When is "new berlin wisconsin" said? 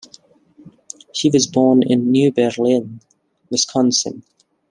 2.11-4.23